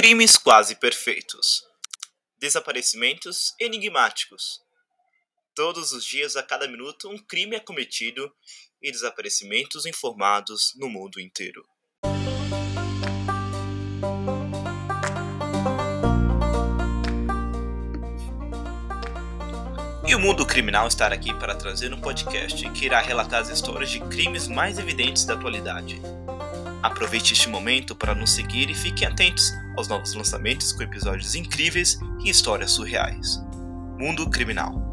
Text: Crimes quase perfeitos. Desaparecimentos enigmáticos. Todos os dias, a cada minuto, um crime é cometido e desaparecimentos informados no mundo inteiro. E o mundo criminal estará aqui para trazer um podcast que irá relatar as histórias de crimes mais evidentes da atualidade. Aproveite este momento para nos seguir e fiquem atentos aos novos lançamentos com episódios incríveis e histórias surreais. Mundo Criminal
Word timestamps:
Crimes 0.00 0.36
quase 0.36 0.76
perfeitos. 0.76 1.64
Desaparecimentos 2.38 3.52
enigmáticos. 3.58 4.60
Todos 5.56 5.90
os 5.90 6.04
dias, 6.04 6.36
a 6.36 6.42
cada 6.44 6.68
minuto, 6.68 7.10
um 7.10 7.18
crime 7.18 7.56
é 7.56 7.58
cometido 7.58 8.32
e 8.80 8.92
desaparecimentos 8.92 9.86
informados 9.86 10.72
no 10.76 10.88
mundo 10.88 11.18
inteiro. 11.18 11.64
E 20.06 20.14
o 20.14 20.20
mundo 20.20 20.46
criminal 20.46 20.86
estará 20.86 21.16
aqui 21.16 21.34
para 21.34 21.56
trazer 21.56 21.92
um 21.92 22.00
podcast 22.00 22.70
que 22.70 22.86
irá 22.86 23.00
relatar 23.00 23.42
as 23.42 23.48
histórias 23.48 23.90
de 23.90 23.98
crimes 24.06 24.46
mais 24.46 24.78
evidentes 24.78 25.24
da 25.24 25.34
atualidade. 25.34 26.00
Aproveite 26.84 27.32
este 27.32 27.48
momento 27.48 27.96
para 27.96 28.14
nos 28.14 28.30
seguir 28.30 28.70
e 28.70 28.74
fiquem 28.76 29.08
atentos 29.08 29.50
aos 29.78 29.86
novos 29.86 30.12
lançamentos 30.12 30.72
com 30.72 30.82
episódios 30.82 31.36
incríveis 31.36 32.00
e 32.24 32.28
histórias 32.28 32.72
surreais. 32.72 33.40
Mundo 33.96 34.28
Criminal 34.28 34.88